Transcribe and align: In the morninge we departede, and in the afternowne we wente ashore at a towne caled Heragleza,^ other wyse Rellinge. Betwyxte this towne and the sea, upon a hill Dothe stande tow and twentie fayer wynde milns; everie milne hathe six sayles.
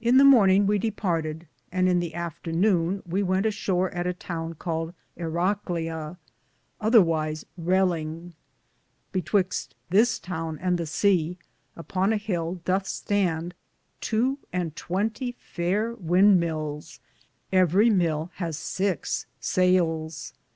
In 0.00 0.16
the 0.16 0.24
morninge 0.24 0.66
we 0.66 0.76
departede, 0.80 1.46
and 1.70 1.88
in 1.88 2.00
the 2.00 2.14
afternowne 2.16 3.00
we 3.06 3.22
wente 3.22 3.46
ashore 3.46 3.90
at 3.92 4.08
a 4.08 4.12
towne 4.12 4.54
caled 4.56 4.92
Heragleza,^ 5.16 6.16
other 6.80 7.00
wyse 7.00 7.44
Rellinge. 7.56 8.32
Betwyxte 9.12 9.74
this 9.88 10.18
towne 10.18 10.58
and 10.58 10.78
the 10.78 10.86
sea, 10.86 11.38
upon 11.76 12.12
a 12.12 12.16
hill 12.16 12.60
Dothe 12.64 12.86
stande 12.86 13.52
tow 14.00 14.38
and 14.52 14.74
twentie 14.74 15.36
fayer 15.38 15.94
wynde 15.96 16.38
milns; 16.40 16.98
everie 17.52 17.88
milne 17.90 18.30
hathe 18.40 18.56
six 18.56 19.26
sayles. 19.38 20.32